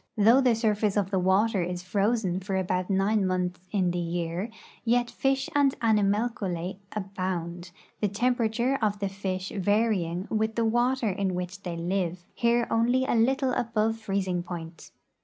[0.17, 4.49] Though the surface of the water is frozen for about nine months in the year,
[4.87, 11.35] }'^et fish and animalculse abound, the temperature of the fish varying with the water in
[11.35, 14.89] which they live, here only a little above the freezing point.